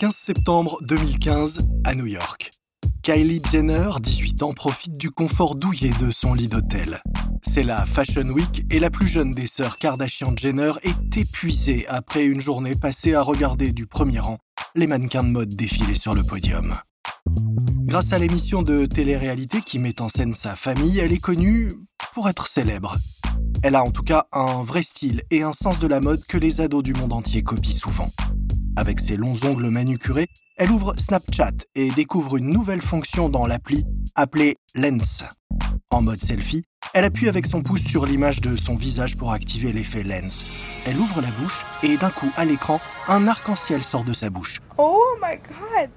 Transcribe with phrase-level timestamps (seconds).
[0.00, 2.48] 15 septembre 2015 à New York.
[3.02, 7.02] Kylie Jenner, 18 ans, profite du confort douillet de son lit d'hôtel.
[7.42, 12.40] C'est la Fashion Week et la plus jeune des sœurs Kardashian-Jenner est épuisée après une
[12.40, 14.38] journée passée à regarder du premier rang
[14.74, 16.74] les mannequins de mode défiler sur le podium.
[17.82, 21.68] Grâce à l'émission de télé-réalité qui met en scène sa famille, elle est connue
[22.14, 22.96] pour être célèbre.
[23.62, 26.38] Elle a en tout cas un vrai style et un sens de la mode que
[26.38, 28.08] les ados du monde entier copient souvent.
[28.76, 33.84] Avec ses longs ongles manucurés, elle ouvre Snapchat et découvre une nouvelle fonction dans l'appli
[34.14, 35.24] appelée Lens.
[35.90, 36.62] En mode selfie,
[36.94, 40.84] elle appuie avec son pouce sur l'image de son visage pour activer l'effet Lens.
[40.86, 44.60] Elle ouvre la bouche et d'un coup, à l'écran, un arc-en-ciel sort de sa bouche.
[44.78, 45.90] Oh my god!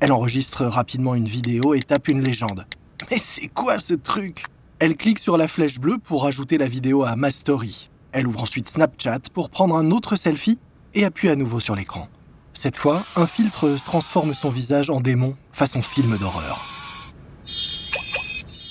[0.00, 2.66] Elle enregistre rapidement une vidéo et tape une légende.
[3.10, 4.44] Mais c'est quoi ce truc?
[4.78, 7.90] Elle clique sur la flèche bleue pour ajouter la vidéo à Ma Story.
[8.12, 10.58] Elle ouvre ensuite Snapchat pour prendre un autre selfie
[10.94, 12.08] et appuie à nouveau sur l'écran.
[12.54, 16.64] Cette fois, un filtre transforme son visage en démon, façon film d'horreur.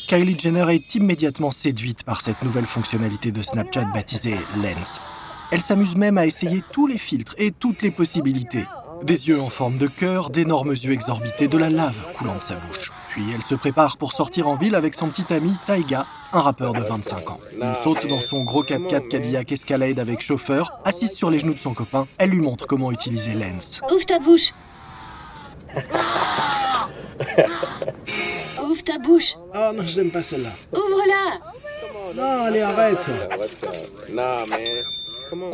[0.08, 5.02] Kylie Jenner est immédiatement séduite par cette nouvelle fonctionnalité de Snapchat baptisée Lens.
[5.52, 8.66] Elle s'amuse même à essayer tous les filtres et toutes les possibilités.
[9.04, 12.56] Des yeux en forme de cœur, d'énormes yeux exorbités, de la lave coulant de sa
[12.56, 12.92] bouche.
[13.18, 16.73] Puis elle se prépare pour sortir en ville avec son petit ami Taiga, un rappeur
[16.73, 17.40] de 25 ans.
[17.60, 20.80] Il saute dans son gros 4x4 Cadillac Escalade avec chauffeur.
[20.86, 23.82] Assise sur les genoux de son copain, elle lui montre comment utiliser Lens.
[23.92, 24.54] Ouvre ta bouche.
[28.64, 29.36] Ouvre ta bouche.
[29.52, 30.52] Oh non, je n'aime pas celle-là.
[30.72, 31.40] Ouvre-la.
[32.16, 33.00] Non, allez, arrête.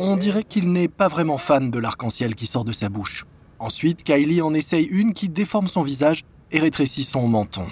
[0.00, 3.24] On dirait qu'il n'est pas vraiment fan de l'arc-en-ciel qui sort de sa bouche.
[3.58, 7.66] Ensuite, Kylie en essaye une qui déforme son visage et rétrécit son menton.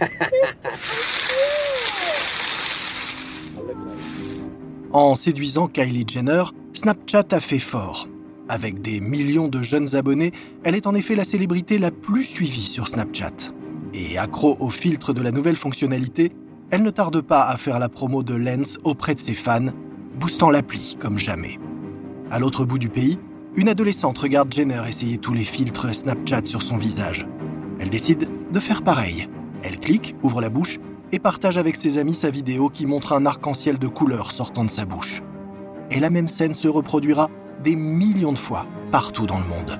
[4.92, 8.08] En séduisant Kylie Jenner, Snapchat a fait fort.
[8.48, 10.32] Avec des millions de jeunes abonnés,
[10.64, 13.52] elle est en effet la célébrité la plus suivie sur Snapchat.
[13.92, 16.32] Et accro au filtre de la nouvelle fonctionnalité,
[16.70, 19.68] elle ne tarde pas à faire la promo de Lens auprès de ses fans,
[20.18, 21.58] boostant l'appli comme jamais.
[22.30, 23.18] À l'autre bout du pays,
[23.54, 27.26] une adolescente regarde Jenner essayer tous les filtres Snapchat sur son visage.
[27.78, 29.28] Elle décide de faire pareil.
[29.62, 30.78] Elle clique, ouvre la bouche
[31.12, 34.70] et partage avec ses amis sa vidéo qui montre un arc-en-ciel de couleurs sortant de
[34.70, 35.22] sa bouche.
[35.90, 37.30] Et la même scène se reproduira
[37.62, 39.78] des millions de fois partout dans le monde.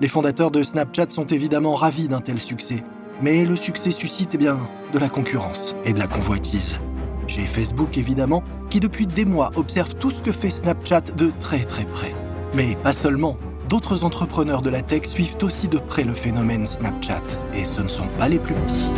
[0.00, 2.82] Les fondateurs de Snapchat sont évidemment ravis d'un tel succès,
[3.22, 4.58] mais le succès suscite eh bien
[4.92, 6.78] de la concurrence et de la convoitise.
[7.26, 11.64] J'ai Facebook évidemment, qui depuis des mois observe tout ce que fait Snapchat de très
[11.64, 12.14] très près.
[12.54, 13.36] Mais pas seulement.
[13.70, 17.22] D'autres entrepreneurs de la tech suivent aussi de près le phénomène Snapchat,
[17.54, 18.90] et ce ne sont pas les plus petits.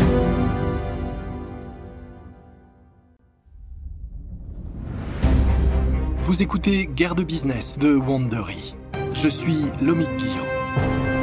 [6.23, 8.75] Vous écoutez Guerre de business de Wandery.
[9.13, 11.22] Je suis Lomic Guillaume.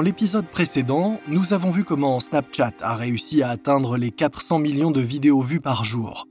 [0.00, 4.90] Dans l'épisode précédent, nous avons vu comment Snapchat a réussi à atteindre les 400 millions
[4.90, 6.26] de vidéos vues par jour.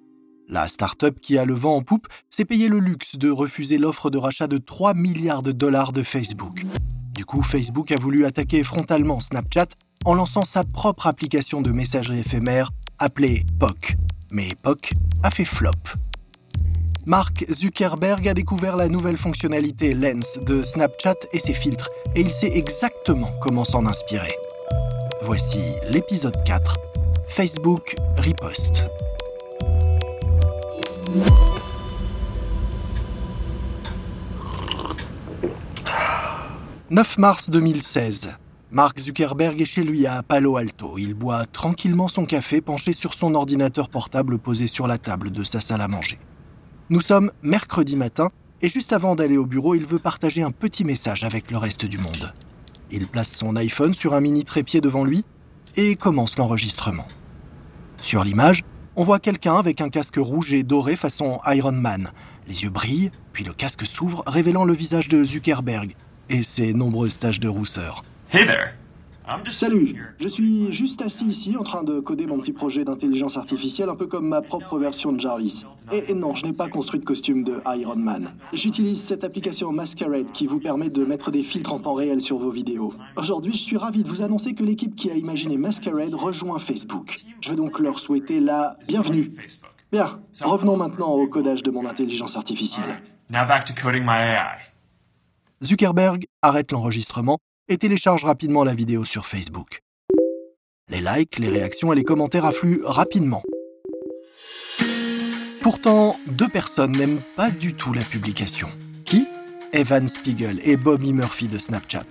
[0.47, 4.09] La start-up qui a le vent en poupe s'est payé le luxe de refuser l'offre
[4.09, 6.66] de rachat de 3 milliards de dollars de Facebook.
[7.13, 9.68] Du coup, Facebook a voulu attaquer frontalement Snapchat
[10.03, 13.97] en lançant sa propre application de messagerie éphémère appelée POC.
[14.31, 15.69] Mais POC a fait flop.
[17.09, 22.30] Mark Zuckerberg a découvert la nouvelle fonctionnalité Lens de Snapchat et ses filtres, et il
[22.30, 24.36] sait exactement comment s'en inspirer.
[25.24, 25.58] Voici
[25.90, 26.78] l'épisode 4,
[27.28, 28.86] Facebook Riposte.
[36.92, 38.36] 9 mars 2016.
[38.69, 41.00] Mark Zuckerberg est chez lui à Palo Alto.
[41.00, 45.44] Il boit tranquillement son café penché sur son ordinateur portable posé sur la table de
[45.44, 46.19] sa salle à manger.
[46.91, 48.30] Nous sommes mercredi matin
[48.63, 51.86] et juste avant d'aller au bureau, il veut partager un petit message avec le reste
[51.86, 52.33] du monde.
[52.89, 55.24] Il place son iPhone sur un mini trépied devant lui
[55.75, 57.07] et commence l'enregistrement.
[58.01, 58.63] Sur l'image,
[58.95, 62.09] on voit quelqu'un avec un casque rouge et doré façon Iron Man.
[62.47, 65.95] Les yeux brillent, puis le casque s'ouvre, révélant le visage de Zuckerberg
[66.30, 68.03] et ses nombreuses taches de rousseur.
[68.33, 68.79] Hey there.
[69.52, 73.90] Salut, je suis juste assis ici en train de coder mon petit projet d'intelligence artificielle,
[73.90, 75.66] un peu comme ma propre version de Jarvis.
[75.92, 78.31] Et, et non, je n'ai pas construit de costume de Iron Man.
[78.54, 82.38] J'utilise cette application Masquerade qui vous permet de mettre des filtres en temps réel sur
[82.38, 82.94] vos vidéos.
[83.16, 87.20] Aujourd'hui, je suis ravi de vous annoncer que l'équipe qui a imaginé Masquerade rejoint Facebook.
[87.42, 89.31] Je veux donc leur souhaiter la bienvenue.
[89.92, 90.08] Bien,
[90.42, 93.02] revenons maintenant au codage de mon intelligence artificielle.
[93.30, 94.58] Now back to coding my AI.
[95.64, 97.38] Zuckerberg arrête l'enregistrement
[97.69, 99.81] et télécharge rapidement la vidéo sur Facebook.
[100.89, 103.44] Les likes, les réactions et les commentaires affluent rapidement.
[105.62, 108.69] Pourtant, deux personnes n'aiment pas du tout la publication.
[109.06, 109.27] Qui?
[109.71, 112.06] Evan Spiegel et Bobby Murphy de Snapchat.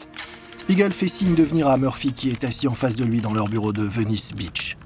[0.58, 3.34] Spiegel fait signe de venir à Murphy qui est assis en face de lui dans
[3.34, 4.76] leur bureau de Venice Beach.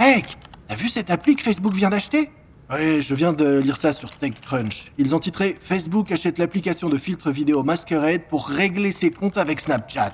[0.00, 0.24] Hey,
[0.66, 2.30] t'as vu cette appli que Facebook vient d'acheter?
[2.70, 4.92] Oui, je viens de lire ça sur TechCrunch.
[4.98, 9.58] Ils ont titré Facebook achète l'application de filtre vidéo Masquerade pour régler ses comptes avec
[9.58, 10.12] Snapchat.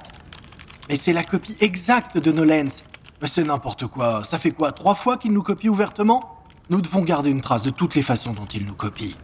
[0.88, 2.84] Mais c'est la copie exacte de Nolens.
[3.20, 4.22] Mais c'est n'importe quoi.
[4.22, 6.44] Ça fait quoi Trois fois qu'ils nous copient ouvertement?
[6.70, 9.16] Nous devons garder une trace de toutes les façons dont ils nous copient.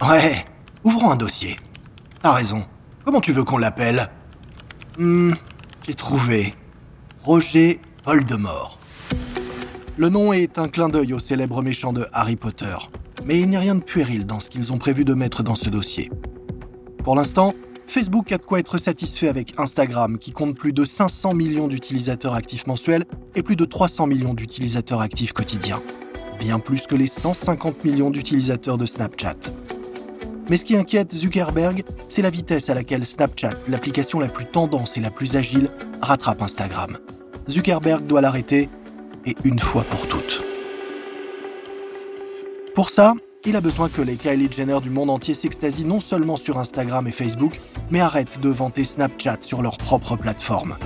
[0.00, 0.44] Ouais,
[0.84, 1.56] ouvrons un dossier.
[2.22, 2.64] T'as raison.
[3.04, 4.08] Comment tu veux qu'on l'appelle?
[4.98, 5.32] Hmm,
[5.86, 6.54] j'ai trouvé.
[7.24, 8.79] Roger Voldemort.
[10.00, 12.74] Le nom est un clin d'œil au célèbre méchant de Harry Potter.
[13.26, 15.56] Mais il n'y a rien de puéril dans ce qu'ils ont prévu de mettre dans
[15.56, 16.10] ce dossier.
[17.04, 17.52] Pour l'instant,
[17.86, 22.32] Facebook a de quoi être satisfait avec Instagram, qui compte plus de 500 millions d'utilisateurs
[22.32, 23.04] actifs mensuels
[23.34, 25.82] et plus de 300 millions d'utilisateurs actifs quotidiens.
[26.38, 29.36] Bien plus que les 150 millions d'utilisateurs de Snapchat.
[30.48, 34.96] Mais ce qui inquiète Zuckerberg, c'est la vitesse à laquelle Snapchat, l'application la plus tendance
[34.96, 35.68] et la plus agile,
[36.00, 36.96] rattrape Instagram.
[37.50, 38.70] Zuckerberg doit l'arrêter,
[39.26, 40.42] et une fois pour toutes.
[42.74, 43.14] Pour ça,
[43.44, 47.06] il a besoin que les Kylie Jenner du monde entier s'extasient non seulement sur Instagram
[47.06, 47.58] et Facebook,
[47.90, 50.76] mais arrêtent de vanter Snapchat sur leur propre plateforme.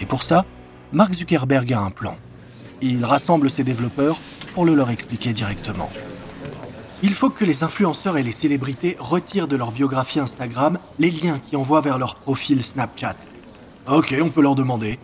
[0.00, 0.44] Et pour ça,
[0.92, 2.16] Mark Zuckerberg a un plan.
[2.82, 4.18] Il rassemble ses développeurs
[4.54, 5.90] pour le leur expliquer directement.
[7.02, 11.38] Il faut que les influenceurs et les célébrités retirent de leur biographie Instagram les liens
[11.38, 13.16] qui envoient vers leur profil Snapchat.
[13.86, 14.98] Ok, on peut leur demander.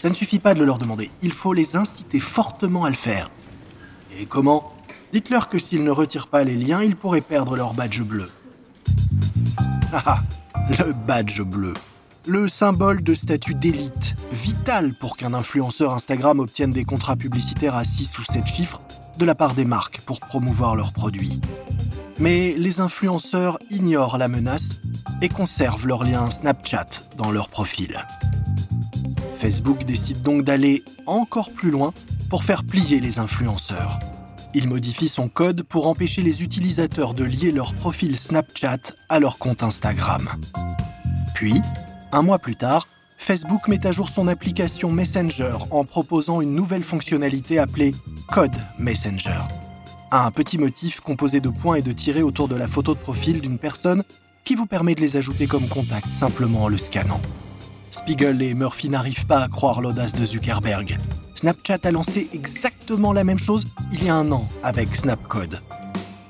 [0.00, 1.10] Ça ne suffit pas de le leur demander.
[1.22, 3.30] Il faut les inciter fortement à le faire.
[4.18, 4.72] Et comment?
[5.12, 8.30] Dites-leur que s'ils ne retirent pas les liens, ils pourraient perdre leur badge bleu.
[9.92, 10.20] Ah,
[10.78, 11.74] le badge bleu.
[12.26, 17.84] Le symbole de statut d'élite, vital pour qu'un influenceur Instagram obtienne des contrats publicitaires à
[17.84, 18.80] 6 ou 7 chiffres
[19.18, 21.42] de la part des marques pour promouvoir leurs produits.
[22.18, 24.80] Mais les influenceurs ignorent la menace
[25.20, 26.88] et conservent leur lien Snapchat
[27.18, 28.02] dans leur profil.
[29.40, 31.94] Facebook décide donc d'aller encore plus loin
[32.28, 33.98] pour faire plier les influenceurs.
[34.52, 39.38] Il modifie son code pour empêcher les utilisateurs de lier leur profil Snapchat à leur
[39.38, 40.28] compte Instagram.
[41.34, 41.54] Puis,
[42.12, 46.82] un mois plus tard, Facebook met à jour son application Messenger en proposant une nouvelle
[46.82, 47.92] fonctionnalité appelée
[48.28, 49.40] Code Messenger.
[50.12, 53.40] Un petit motif composé de points et de tirets autour de la photo de profil
[53.40, 54.02] d'une personne
[54.44, 57.22] qui vous permet de les ajouter comme contact simplement en le scannant.
[57.90, 60.98] Spiegel et Murphy n'arrivent pas à croire l'audace de Zuckerberg.
[61.34, 65.60] Snapchat a lancé exactement la même chose il y a un an avec Snapcode.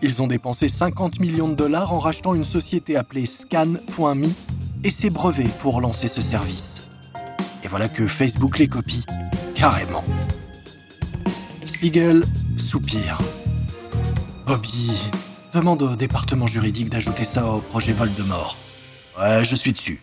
[0.02, 4.28] Ils ont dépensé 50 millions de dollars en rachetant une société appelée Scan.me
[4.82, 6.88] et ses brevets pour lancer ce service.
[7.62, 9.04] Et voilà que Facebook les copie,
[9.54, 10.04] carrément.
[11.66, 12.24] Spiegel
[12.56, 13.18] soupire.
[14.46, 14.90] Bobby,
[15.52, 18.56] demande au département juridique d'ajouter ça au projet Voldemort.
[19.18, 20.00] Ouais, je suis dessus.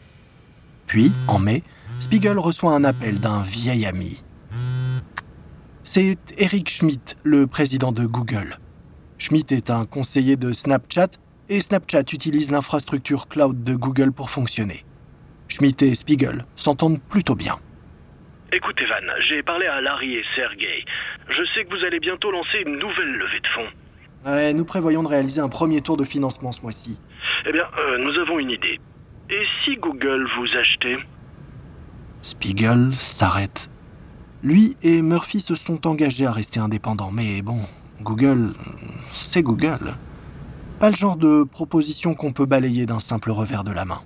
[0.88, 1.64] Puis, en mai,
[2.00, 4.24] Spiegel reçoit un appel d'un vieil ami.
[5.84, 8.58] C'est Eric Schmidt, le président de Google.
[9.18, 11.10] Schmidt est un conseiller de Snapchat
[11.50, 14.86] et Snapchat utilise l'infrastructure cloud de Google pour fonctionner.
[15.50, 17.60] Schmidt et Spiegel s'entendent plutôt bien.
[18.54, 20.86] Écoute Evan, j'ai parlé à Larry et Sergey.
[21.30, 24.32] Je sais que vous allez bientôt lancer une nouvelle levée de fonds.
[24.32, 26.98] Ouais, nous prévoyons de réaliser un premier tour de financement ce mois-ci.
[27.46, 28.80] Eh bien, euh, nous avons une idée.
[29.30, 30.98] Et si Google vous achetait?
[32.22, 33.70] Spiegel s'arrête.
[34.44, 37.60] Lui et Murphy se sont engagés à rester indépendants, mais bon,
[38.02, 38.54] Google,
[39.12, 39.96] c'est Google.
[40.80, 44.02] Pas le genre de proposition qu'on peut balayer d'un simple revers de la main.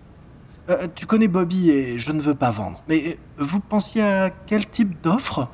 [0.70, 4.66] Euh, tu connais Bobby et je ne veux pas vendre, mais vous pensiez à quel
[4.68, 5.50] type d'offre?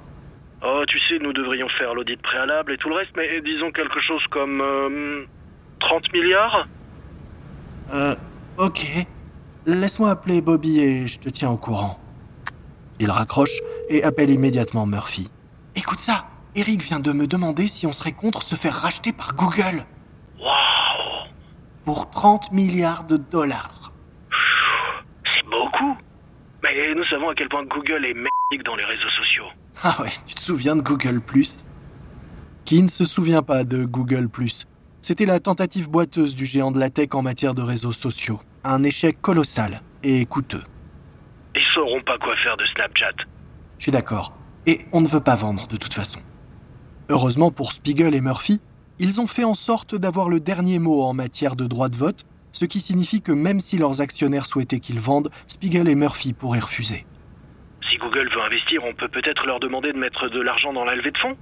[0.64, 4.00] Oh, tu sais, nous devrions faire l'audit préalable et tout le reste, mais disons quelque
[4.00, 4.62] chose comme...
[4.62, 5.26] euh,
[5.80, 6.68] 30 milliards?
[7.94, 8.16] Euh,
[8.58, 9.06] ok.
[9.68, 12.00] Laisse-moi appeler Bobby et je te tiens au courant.
[13.02, 13.60] Il raccroche
[13.90, 15.30] et appelle immédiatement Murphy.
[15.76, 19.36] Écoute ça, Eric vient de me demander si on serait contre se faire racheter par
[19.36, 19.86] Google
[20.40, 21.28] Waouh
[21.84, 23.92] pour 30 milliards de dollars.
[25.26, 25.98] C'est beaucoup
[26.64, 29.48] Mais nous savons à quel point Google est merdique dans les réseaux sociaux.
[29.84, 32.64] Ah ouais, tu te souviens de Google +.
[32.64, 34.30] Qui ne se souvient pas de Google⁇
[35.02, 38.40] C'était la tentative boiteuse du géant de la tech en matière de réseaux sociaux.
[38.70, 40.64] Un échec colossal et coûteux.
[41.56, 43.16] Ils sauront pas quoi faire de Snapchat.
[43.78, 44.34] Je suis d'accord.
[44.66, 46.20] Et on ne veut pas vendre de toute façon.
[47.08, 48.60] Heureusement pour Spiegel et Murphy,
[49.00, 52.26] ils ont fait en sorte d'avoir le dernier mot en matière de droit de vote
[52.52, 56.60] ce qui signifie que même si leurs actionnaires souhaitaient qu'ils vendent, Spiegel et Murphy pourraient
[56.60, 57.06] refuser.
[57.90, 60.96] Si Google veut investir, on peut peut-être leur demander de mettre de l'argent dans la
[60.96, 61.38] levée de fonds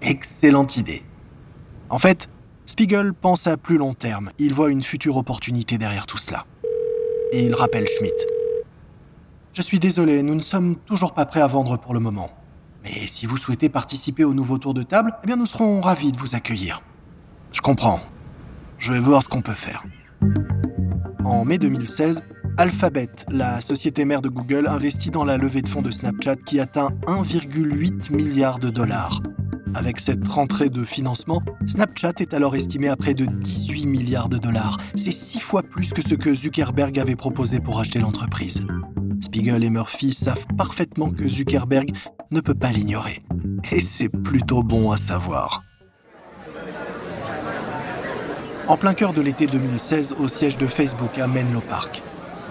[0.00, 1.02] Excellente idée.
[1.90, 2.30] En fait,
[2.64, 4.30] Spiegel pense à plus long terme.
[4.38, 6.46] Il voit une future opportunité derrière tout cela.
[7.32, 8.14] Et il rappelle Schmidt.
[9.52, 12.30] Je suis désolé, nous ne sommes toujours pas prêts à vendre pour le moment.
[12.82, 16.18] Mais si vous souhaitez participer au nouveau tour de table, eh nous serons ravis de
[16.18, 16.82] vous accueillir.
[17.52, 18.00] Je comprends.
[18.78, 19.84] Je vais voir ce qu'on peut faire.
[21.24, 22.22] En mai 2016,
[22.56, 26.60] Alphabet, la société mère de Google, investit dans la levée de fonds de Snapchat qui
[26.60, 29.20] atteint 1,8 milliard de dollars.
[29.74, 34.38] Avec cette rentrée de financement, Snapchat est alors estimé à près de 18 milliards de
[34.38, 34.78] dollars.
[34.94, 38.64] C'est six fois plus que ce que Zuckerberg avait proposé pour acheter l'entreprise.
[39.20, 41.90] Spiegel et Murphy savent parfaitement que Zuckerberg
[42.30, 43.22] ne peut pas l'ignorer.
[43.72, 45.64] Et c'est plutôt bon à savoir.
[48.68, 52.00] En plein cœur de l'été 2016, au siège de Facebook à Menlo Park,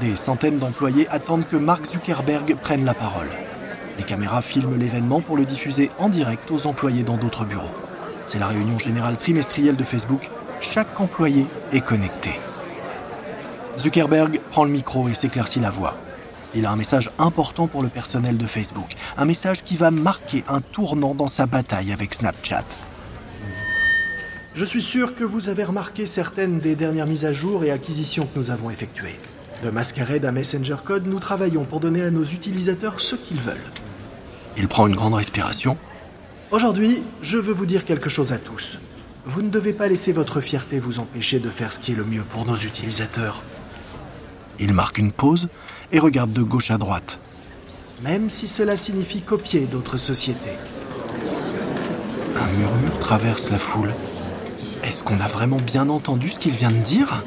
[0.01, 3.30] des centaines d'employés attendent que Mark Zuckerberg prenne la parole.
[3.97, 7.71] Les caméras filment l'événement pour le diffuser en direct aux employés dans d'autres bureaux.
[8.25, 10.29] C'est la réunion générale trimestrielle de Facebook.
[10.62, 12.31] Chaque employé est connecté.
[13.77, 15.97] Zuckerberg prend le micro et s'éclaircit la voix.
[16.55, 20.43] Il a un message important pour le personnel de Facebook, un message qui va marquer
[20.47, 22.65] un tournant dans sa bataille avec Snapchat.
[24.55, 28.27] Je suis sûr que vous avez remarqué certaines des dernières mises à jour et acquisitions
[28.27, 29.19] que nous avons effectuées.
[29.63, 33.55] De Masquerade à Messenger Code, nous travaillons pour donner à nos utilisateurs ce qu'ils veulent.
[34.58, 35.77] Il prend une grande respiration.
[36.51, 38.77] Aujourd'hui, je veux vous dire quelque chose à tous.
[39.25, 42.03] Vous ne devez pas laisser votre fierté vous empêcher de faire ce qui est le
[42.03, 43.41] mieux pour nos utilisateurs.
[44.60, 45.48] Il marque une pause
[45.93, 47.22] et regarde de gauche à droite.
[48.01, 50.58] Même si cela signifie copier d'autres sociétés.
[52.36, 53.93] Un murmure traverse la foule.
[54.84, 57.24] Est-ce qu'on a vraiment bien entendu ce qu'il vient de dire?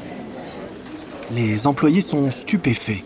[1.33, 3.03] Les employés sont stupéfaits.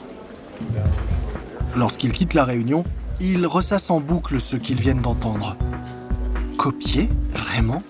[1.77, 2.85] Lorsqu'ils quittent la réunion,
[3.19, 5.57] ils ressassent en boucle ce qu'ils viennent d'entendre.
[6.59, 7.83] Copier Vraiment?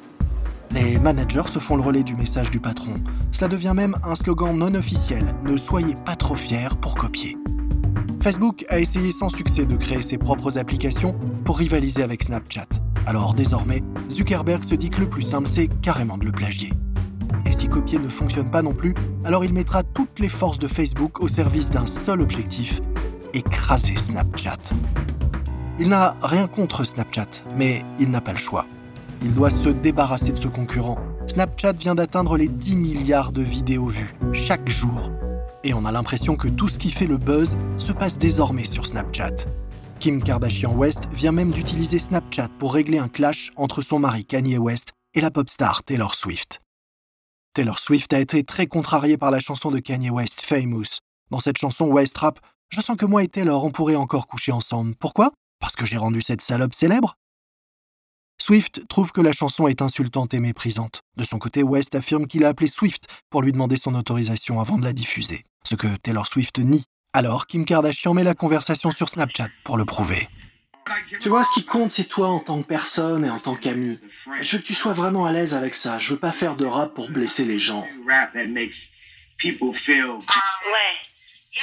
[0.72, 2.94] Les managers se font le relais du message du patron.
[3.32, 5.24] Cela devient même un slogan non officiel.
[5.42, 7.36] Ne soyez pas trop fiers pour copier.
[8.22, 12.68] Facebook a essayé sans succès de créer ses propres applications pour rivaliser avec Snapchat.
[13.06, 16.70] Alors désormais, Zuckerberg se dit que le plus simple, c'est carrément de le plagier.
[17.46, 18.94] Et si copier ne fonctionne pas non plus,
[19.24, 22.80] alors il mettra toutes les forces de Facebook au service d'un seul objectif,
[23.34, 24.58] écraser Snapchat.
[25.78, 28.66] Il n'a rien contre Snapchat, mais il n'a pas le choix.
[29.22, 30.98] Il doit se débarrasser de ce concurrent.
[31.26, 35.10] Snapchat vient d'atteindre les 10 milliards de vidéos vues chaque jour.
[35.62, 38.86] Et on a l'impression que tout ce qui fait le buzz se passe désormais sur
[38.86, 39.46] Snapchat.
[39.98, 44.56] Kim Kardashian West vient même d'utiliser Snapchat pour régler un clash entre son mari Kanye
[44.56, 46.60] West et la pop star Taylor Swift.
[47.52, 51.00] Taylor Swift a été très contrariée par la chanson de Kanye West, Famous.
[51.30, 52.38] Dans cette chanson West Rap,
[52.68, 54.94] je sens que moi et Taylor on pourrait encore coucher ensemble.
[55.00, 55.32] Pourquoi?
[55.58, 57.16] Parce que j'ai rendu cette salope célèbre?
[58.40, 61.02] Swift trouve que la chanson est insultante et méprisante.
[61.16, 64.78] De son côté, West affirme qu'il a appelé Swift pour lui demander son autorisation avant
[64.78, 66.84] de la diffuser, ce que Taylor Swift nie.
[67.12, 70.28] Alors, Kim Kardashian met la conversation sur Snapchat pour le prouver.
[71.20, 73.98] Tu vois, ce qui compte, c'est toi en tant que personne et en tant qu'ami.
[74.40, 75.98] Je veux que tu sois vraiment à l'aise avec ça.
[75.98, 77.86] Je veux pas faire de rap pour blesser les gens.
[78.04, 78.26] Ouais,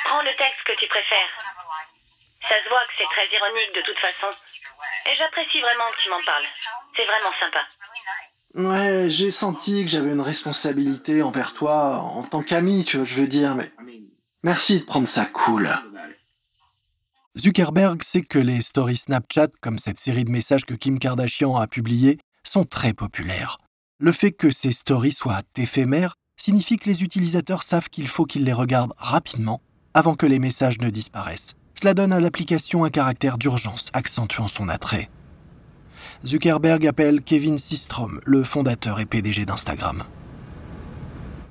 [0.05, 1.31] prends le texte que tu préfères.
[2.41, 4.35] Ça se voit que c'est très ironique de toute façon.
[5.05, 6.45] Et j'apprécie vraiment que tu m'en parles.
[6.95, 7.65] C'est vraiment sympa.
[8.55, 13.15] Ouais, j'ai senti que j'avais une responsabilité envers toi en tant qu'ami, tu vois, je
[13.15, 13.71] veux dire, mais
[14.43, 15.69] merci de prendre ça cool.
[17.39, 21.67] Zuckerberg sait que les stories Snapchat, comme cette série de messages que Kim Kardashian a
[21.67, 23.59] publiés, sont très populaires.
[23.99, 28.43] Le fait que ces stories soient éphémères signifie que les utilisateurs savent qu'il faut qu'ils
[28.43, 29.61] les regardent rapidement
[29.93, 31.53] avant que les messages ne disparaissent.
[31.79, 35.11] Cela donne à l'application un caractère d'urgence, accentuant son attrait.
[36.25, 40.03] Zuckerberg appelle Kevin Systrom, le fondateur et PDG d'Instagram.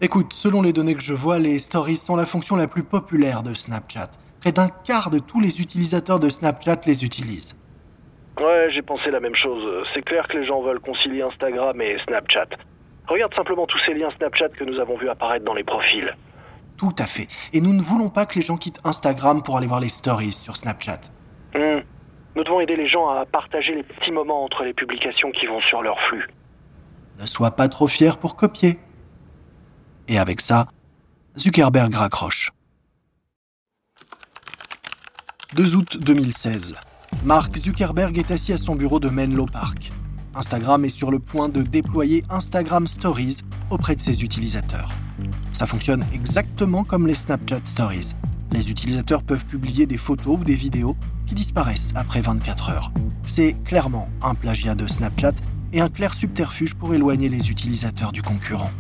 [0.01, 3.45] Écoute, selon les données que je vois, les stories sont la fonction la plus populaire
[3.45, 4.11] de Snapchat.
[4.47, 7.57] Près d'un quart de tous les utilisateurs de Snapchat les utilisent.
[8.39, 9.85] Ouais, j'ai pensé la même chose.
[9.93, 12.51] C'est clair que les gens veulent concilier Instagram et Snapchat.
[13.09, 16.17] Regarde simplement tous ces liens Snapchat que nous avons vus apparaître dans les profils.
[16.77, 17.27] Tout à fait.
[17.53, 20.31] Et nous ne voulons pas que les gens quittent Instagram pour aller voir les stories
[20.31, 21.01] sur Snapchat.
[21.53, 21.81] Hmm.
[22.37, 25.59] Nous devons aider les gens à partager les petits moments entre les publications qui vont
[25.59, 26.29] sur leur flux.
[27.19, 28.79] Ne sois pas trop fier pour copier.
[30.07, 30.69] Et avec ça,
[31.37, 32.53] Zuckerberg raccroche.
[35.57, 36.75] 2 août 2016.
[37.25, 39.91] Mark Zuckerberg est assis à son bureau de Menlo Park.
[40.35, 43.39] Instagram est sur le point de déployer Instagram Stories
[43.71, 44.93] auprès de ses utilisateurs.
[45.55, 48.11] Ça fonctionne exactement comme les Snapchat Stories.
[48.53, 50.95] Les utilisateurs peuvent publier des photos ou des vidéos
[51.25, 52.93] qui disparaissent après 24 heures.
[53.25, 55.33] C'est clairement un plagiat de Snapchat
[55.73, 58.73] et un clair subterfuge pour éloigner les utilisateurs du concurrent.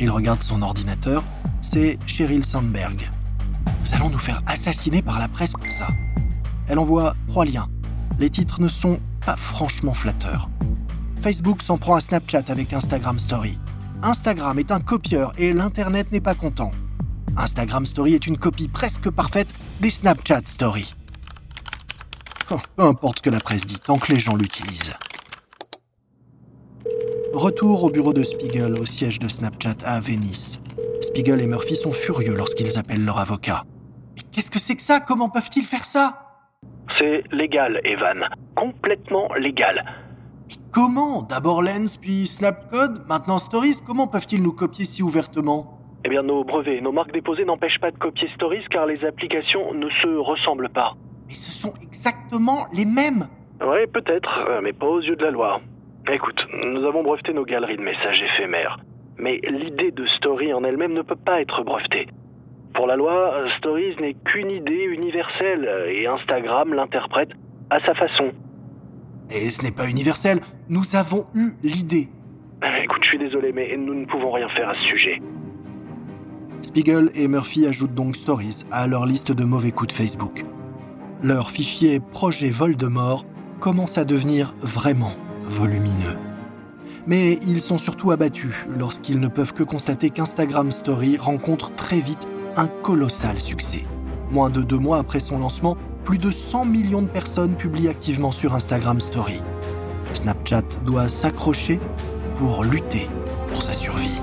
[0.00, 1.22] Il regarde son ordinateur,
[1.60, 3.10] c'est Sheryl Sandberg.
[3.84, 5.88] Nous allons nous faire assassiner par la presse pour ça.
[6.68, 7.68] Elle envoie trois liens.
[8.18, 10.48] Les titres ne sont pas franchement flatteurs.
[11.20, 13.58] Facebook s'en prend à Snapchat avec Instagram Story.
[14.02, 16.70] Instagram est un copieur et l'Internet n'est pas content.
[17.36, 19.48] Instagram Story est une copie presque parfaite
[19.80, 20.94] des Snapchat Story.
[22.50, 24.94] Oh, peu importe ce que la presse dit, tant que les gens l'utilisent.
[27.34, 30.60] Retour au bureau de Spiegel, au siège de Snapchat à Venise.
[31.02, 33.64] Spiegel et Murphy sont furieux lorsqu'ils appellent leur avocat.
[34.34, 34.98] Qu'est-ce que c'est que ça?
[34.98, 36.18] Comment peuvent-ils faire ça?
[36.90, 38.28] C'est légal, Evan.
[38.56, 39.84] Complètement légal.
[40.48, 41.22] Mais comment?
[41.22, 45.78] D'abord Lens, puis Snapcode, maintenant Stories Comment peuvent-ils nous copier si ouvertement?
[46.04, 49.72] Eh bien, nos brevets, nos marques déposées n'empêchent pas de copier Stories car les applications
[49.72, 50.94] ne se ressemblent pas.
[51.28, 53.28] Mais ce sont exactement les mêmes
[53.60, 55.60] Oui, peut-être, mais pas aux yeux de la loi.
[56.10, 58.78] Écoute, nous avons breveté nos galeries de messages éphémères.
[59.16, 62.08] Mais l'idée de Story en elle-même ne peut pas être brevetée.
[62.74, 67.30] Pour la loi, Stories n'est qu'une idée universelle et Instagram l'interprète
[67.70, 68.32] à sa façon.
[69.30, 72.08] Et ce n'est pas universel, nous avons eu l'idée.
[72.82, 75.22] Écoute, je suis désolé, mais nous ne pouvons rien faire à ce sujet.
[76.62, 80.42] Spiegel et Murphy ajoutent donc Stories à leur liste de mauvais coups de Facebook.
[81.22, 83.24] Leur fichier Projet Voldemort
[83.60, 85.12] commence à devenir vraiment
[85.44, 86.18] volumineux.
[87.06, 92.26] Mais ils sont surtout abattus lorsqu'ils ne peuvent que constater qu'Instagram Story rencontre très vite
[92.56, 93.84] un colossal succès.
[94.30, 98.30] Moins de deux mois après son lancement, plus de 100 millions de personnes publient activement
[98.30, 99.40] sur Instagram Story.
[100.14, 101.80] Snapchat doit s'accrocher
[102.36, 103.08] pour lutter
[103.48, 104.20] pour sa survie.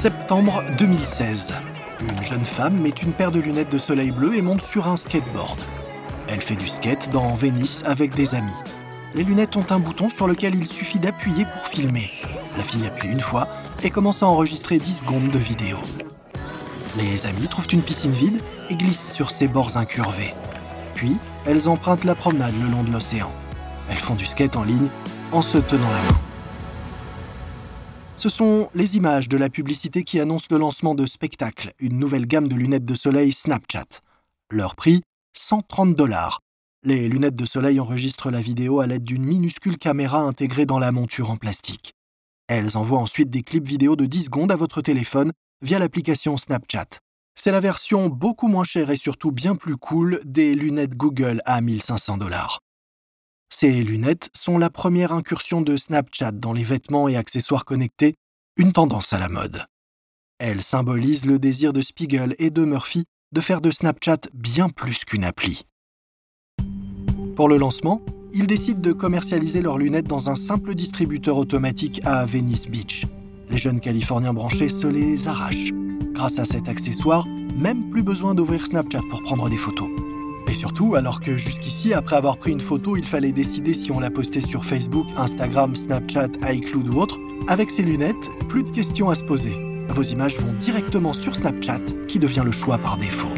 [0.00, 1.52] Septembre 2016.
[2.00, 4.96] Une jeune femme met une paire de lunettes de soleil bleu et monte sur un
[4.96, 5.60] skateboard.
[6.26, 8.56] Elle fait du skate dans Venise avec des amis.
[9.14, 12.10] Les lunettes ont un bouton sur lequel il suffit d'appuyer pour filmer.
[12.56, 13.46] La fille appuie une fois
[13.82, 15.76] et commence à enregistrer 10 secondes de vidéo.
[16.96, 20.32] Les amis trouvent une piscine vide et glissent sur ses bords incurvés.
[20.94, 23.30] Puis, elles empruntent la promenade le long de l'océan.
[23.90, 24.88] Elles font du skate en ligne
[25.30, 26.29] en se tenant la main.
[28.20, 32.26] Ce sont les images de la publicité qui annoncent le lancement de Spectacle, une nouvelle
[32.26, 34.02] gamme de lunettes de soleil Snapchat.
[34.50, 35.00] Leur prix
[35.32, 36.40] 130 dollars.
[36.82, 40.92] Les lunettes de soleil enregistrent la vidéo à l'aide d'une minuscule caméra intégrée dans la
[40.92, 41.94] monture en plastique.
[42.46, 46.98] Elles envoient ensuite des clips vidéo de 10 secondes à votre téléphone via l'application Snapchat.
[47.34, 51.62] C'est la version beaucoup moins chère et surtout bien plus cool des lunettes Google à
[51.62, 52.58] 1500 dollars.
[53.52, 58.14] Ces lunettes sont la première incursion de Snapchat dans les vêtements et accessoires connectés,
[58.56, 59.64] une tendance à la mode.
[60.38, 65.04] Elles symbolisent le désir de Spiegel et de Murphy de faire de Snapchat bien plus
[65.04, 65.66] qu'une appli.
[67.36, 68.00] Pour le lancement,
[68.32, 73.06] ils décident de commercialiser leurs lunettes dans un simple distributeur automatique à Venice Beach.
[73.50, 75.72] Les jeunes Californiens branchés se les arrachent.
[76.12, 79.88] Grâce à cet accessoire, même plus besoin d'ouvrir Snapchat pour prendre des photos.
[80.50, 84.00] Et surtout, alors que jusqu'ici, après avoir pris une photo, il fallait décider si on
[84.00, 89.10] la postait sur Facebook, Instagram, Snapchat, iCloud ou autre, avec ces lunettes, plus de questions
[89.10, 89.56] à se poser.
[89.90, 93.32] Vos images vont directement sur Snapchat, qui devient le choix par défaut.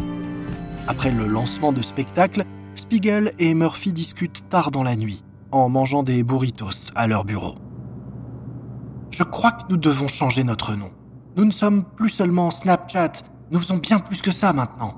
[0.88, 2.44] Après le lancement de spectacle,
[2.74, 7.56] Spiegel et Murphy discutent tard dans la nuit, en mangeant des burritos à leur bureau.
[9.10, 10.90] Je crois que nous devons changer notre nom.
[11.36, 13.12] Nous ne sommes plus seulement Snapchat,
[13.50, 14.94] nous faisons bien plus que ça maintenant.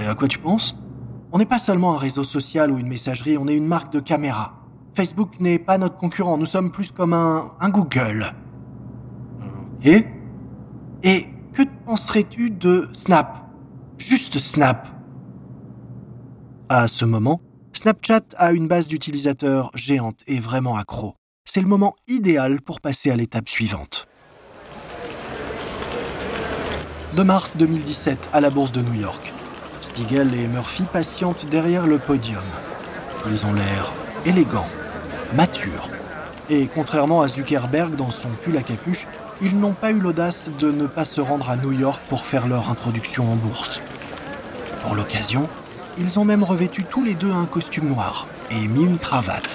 [0.00, 0.76] Et à quoi tu penses?
[1.30, 4.00] On n'est pas seulement un réseau social ou une messagerie, on est une marque de
[4.00, 4.54] caméra.
[4.94, 8.34] Facebook n'est pas notre concurrent, nous sommes plus comme un, un Google.
[9.78, 10.04] Ok
[11.02, 13.44] Et que penserais-tu de Snap?
[13.98, 14.88] Juste Snap.
[16.68, 17.40] À ce moment,
[17.74, 21.14] Snapchat a une base d'utilisateurs géante et vraiment accro.
[21.44, 24.08] C'est le moment idéal pour passer à l'étape suivante.
[27.16, 29.32] De mars 2017 à la bourse de New York,
[29.88, 32.42] Spiegel et Murphy patientent derrière le podium.
[33.30, 33.90] Ils ont l'air
[34.26, 34.68] élégants,
[35.32, 35.88] matures.
[36.50, 39.06] Et contrairement à Zuckerberg dans son pull à capuche,
[39.40, 42.48] ils n'ont pas eu l'audace de ne pas se rendre à New York pour faire
[42.48, 43.80] leur introduction en bourse.
[44.82, 45.48] Pour l'occasion,
[45.96, 49.48] ils ont même revêtu tous les deux un costume noir et mis une cravate.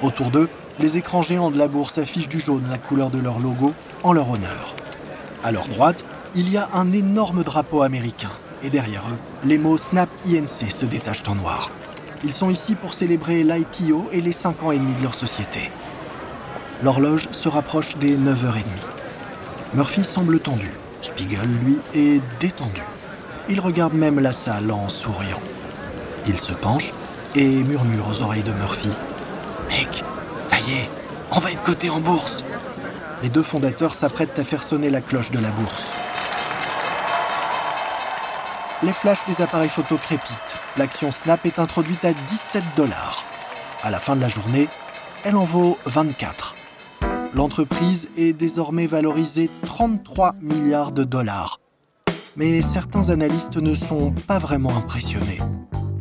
[0.00, 3.40] Autour d'eux, les écrans géants de la bourse affichent du jaune la couleur de leur
[3.40, 4.76] logo en leur honneur.
[5.42, 6.04] À leur droite,
[6.36, 8.30] il y a un énorme drapeau américain
[8.64, 11.70] et derrière eux, les mots Snap INC se détachent en noir.
[12.24, 15.70] Ils sont ici pour célébrer l'IPO et les 5 ans et demi de leur société.
[16.82, 18.64] L'horloge se rapproche des 9h30.
[19.74, 20.70] Murphy semble tendu.
[21.02, 22.82] Spiegel, lui, est détendu.
[23.50, 25.40] Il regarde même la salle en souriant.
[26.26, 26.92] Il se penche
[27.34, 28.88] et murmure aux oreilles de Murphy.
[29.68, 30.02] Mec,
[30.46, 30.88] ça y est,
[31.30, 32.42] on va être coté en bourse.
[33.22, 35.90] Les deux fondateurs s'apprêtent à faire sonner la cloche de la bourse.
[38.82, 40.56] Les flashs des appareils photo crépitent.
[40.76, 43.24] L'action Snap est introduite à 17 dollars.
[43.82, 44.68] À la fin de la journée,
[45.24, 46.54] elle en vaut 24.
[47.34, 51.60] L'entreprise est désormais valorisée 33 milliards de dollars.
[52.36, 55.38] Mais certains analystes ne sont pas vraiment impressionnés.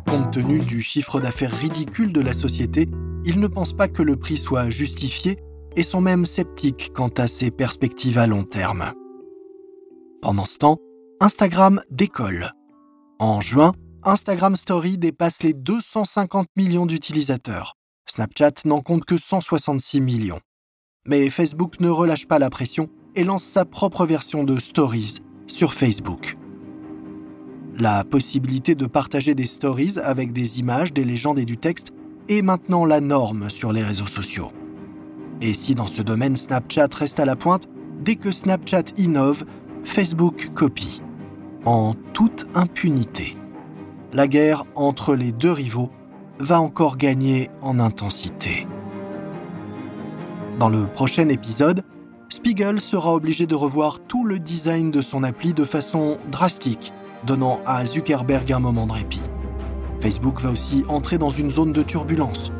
[0.08, 2.90] Compte tenu du chiffre d'affaires ridicule de la société,
[3.24, 5.38] ils ne pensent pas que le prix soit justifié
[5.76, 8.94] et sont même sceptiques quant à ses perspectives à long terme.
[10.22, 10.78] Pendant ce temps,
[11.20, 12.52] Instagram décolle.
[13.20, 13.74] En juin,
[14.04, 17.76] Instagram Story dépasse les 250 millions d'utilisateurs.
[18.10, 20.40] Snapchat n'en compte que 166 millions.
[21.06, 25.74] Mais Facebook ne relâche pas la pression et lance sa propre version de Stories sur
[25.74, 26.38] Facebook.
[27.78, 31.92] La possibilité de partager des stories avec des images, des légendes et du texte
[32.30, 34.52] est maintenant la norme sur les réseaux sociaux.
[35.42, 37.68] Et si dans ce domaine Snapchat reste à la pointe,
[38.02, 39.46] dès que Snapchat innove,
[39.84, 41.03] Facebook copie.
[41.66, 43.38] En toute impunité.
[44.12, 45.90] La guerre entre les deux rivaux
[46.38, 48.68] va encore gagner en intensité.
[50.60, 51.84] Dans le prochain épisode,
[52.28, 56.92] Spiegel sera obligé de revoir tout le design de son appli de façon drastique,
[57.26, 59.24] donnant à Zuckerberg un moment de répit.
[60.02, 62.52] Facebook va aussi entrer dans une zone de turbulence.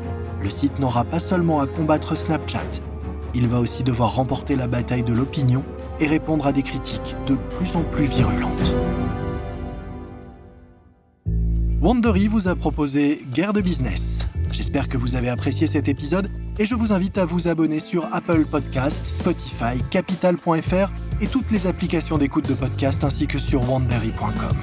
[0.42, 2.80] Le site n'aura pas seulement à combattre Snapchat,
[3.34, 5.64] il va aussi devoir remporter la bataille de l'opinion
[6.00, 8.72] et répondre à des critiques de plus en plus virulentes.
[11.80, 14.20] Wandery vous a proposé Guerre de business.
[14.52, 18.08] J'espère que vous avez apprécié cet épisode et je vous invite à vous abonner sur
[18.14, 24.56] Apple Podcasts, Spotify, Capital.fr et toutes les applications d'écoute de podcast ainsi que sur wandery.com.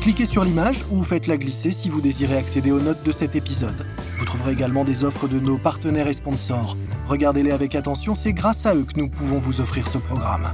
[0.00, 3.86] Cliquez sur l'image ou faites-la glisser si vous désirez accéder aux notes de cet épisode.
[4.18, 6.76] Vous trouverez également des offres de nos partenaires et sponsors.
[7.08, 10.48] Regardez-les avec attention, c'est grâce à eux que nous pouvons vous offrir ce programme.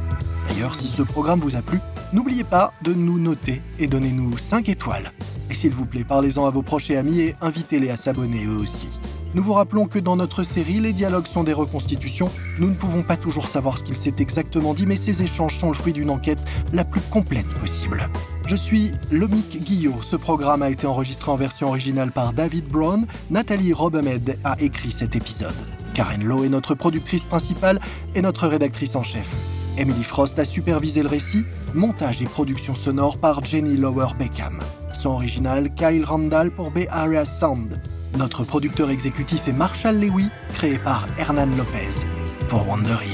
[0.48, 1.78] D'ailleurs, si ce programme vous a plu,
[2.12, 5.12] n'oubliez pas de nous noter et donnez-nous 5 étoiles.
[5.50, 8.58] Et s'il vous plaît, parlez-en à vos proches et amis et invitez-les à s'abonner eux
[8.58, 8.88] aussi.
[9.34, 12.30] Nous vous rappelons que dans notre série, les dialogues sont des reconstitutions.
[12.58, 15.68] Nous ne pouvons pas toujours savoir ce qu'il s'est exactement dit, mais ces échanges sont
[15.68, 16.42] le fruit d'une enquête
[16.72, 18.08] la plus complète possible.
[18.48, 20.00] Je suis Lomic Guillot.
[20.00, 23.06] Ce programme a été enregistré en version originale par David Brown.
[23.30, 25.54] Nathalie Robemed a écrit cet épisode.
[25.92, 27.78] Karen Lowe est notre productrice principale
[28.14, 29.37] et notre rédactrice en chef.
[29.76, 34.61] Emily Frost a supervisé le récit, montage et production sonore par Jenny Lower Beckham.
[34.94, 37.78] Son original, Kyle Randall pour Bay Area Sound.
[38.16, 42.06] Notre producteur exécutif est Marshall Lewy, créé par Hernan Lopez.
[42.48, 43.11] Pour Wandery.